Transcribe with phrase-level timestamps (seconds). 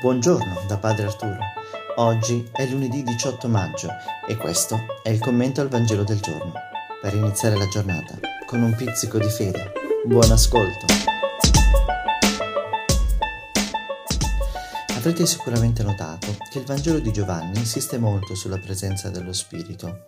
[0.00, 1.36] Buongiorno da Padre Arturo.
[1.96, 3.90] Oggi è lunedì 18 maggio
[4.26, 6.54] e questo è il commento al Vangelo del giorno,
[7.02, 9.72] per iniziare la giornata con un pizzico di fede.
[10.06, 10.86] Buon ascolto.
[14.96, 20.04] Avrete sicuramente notato che il Vangelo di Giovanni insiste molto sulla presenza dello Spirito.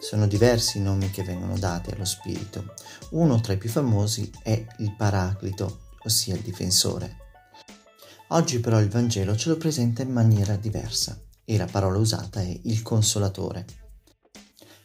[0.00, 2.74] Sono diversi i nomi che vengono dati allo Spirito.
[3.10, 7.25] Uno tra i più famosi è il Paraclito, ossia il difensore.
[8.30, 12.60] Oggi però il Vangelo ce lo presenta in maniera diversa e la parola usata è
[12.64, 13.64] il consolatore.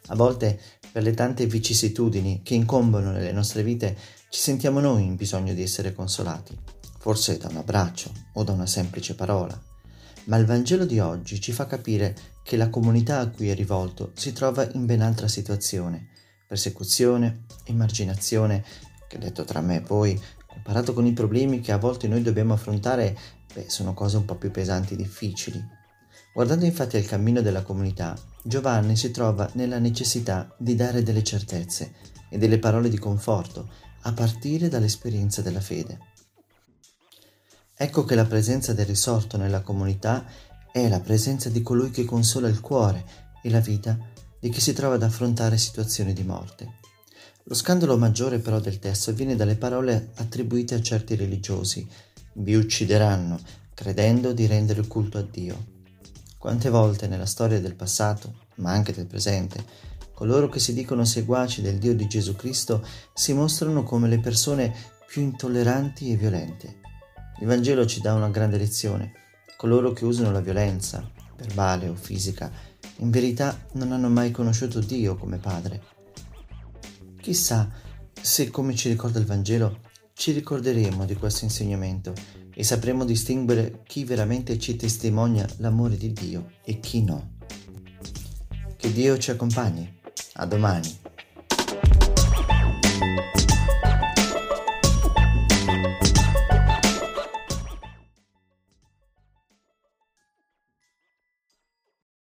[0.07, 0.59] A volte,
[0.91, 3.97] per le tante vicissitudini che incombono nelle nostre vite,
[4.29, 6.55] ci sentiamo noi in bisogno di essere consolati,
[6.99, 9.59] forse da un abbraccio o da una semplice parola.
[10.25, 14.11] Ma il Vangelo di oggi ci fa capire che la comunità a cui è rivolto
[14.13, 16.09] si trova in ben altra situazione,
[16.47, 18.63] persecuzione, emarginazione,
[19.07, 20.21] che detto tra me e voi
[20.51, 23.17] comparato con i problemi che a volte noi dobbiamo affrontare,
[23.53, 25.63] beh, sono cose un po' più pesanti e difficili.
[26.33, 31.93] Guardando infatti al cammino della comunità, Giovanni si trova nella necessità di dare delle certezze
[32.29, 33.69] e delle parole di conforto
[34.03, 35.99] a partire dall'esperienza della fede.
[37.75, 40.25] Ecco che la presenza del risorto nella comunità
[40.71, 43.03] è la presenza di colui che consola il cuore
[43.41, 43.97] e la vita
[44.39, 46.79] di chi si trova ad affrontare situazioni di morte.
[47.45, 51.87] Lo scandalo maggiore però del testo viene dalle parole attribuite a certi religiosi.
[52.33, 53.39] Vi uccideranno,
[53.73, 55.79] credendo di rendere culto a Dio.
[56.37, 59.65] Quante volte nella storia del passato, ma anche del presente,
[60.13, 64.71] coloro che si dicono seguaci del Dio di Gesù Cristo si mostrano come le persone
[65.07, 66.79] più intolleranti e violente.
[67.39, 69.13] Il Vangelo ci dà una grande lezione.
[69.57, 72.51] Coloro che usano la violenza, verbale o fisica,
[72.97, 75.99] in verità non hanno mai conosciuto Dio come Padre
[77.21, 77.69] Chissà
[78.19, 79.79] se, come ci ricorda il Vangelo,
[80.13, 82.13] ci ricorderemo di questo insegnamento
[82.53, 87.37] e sapremo distinguere chi veramente ci testimonia l'amore di Dio e chi no.
[88.75, 89.99] Che Dio ci accompagni.
[90.33, 91.10] A domani.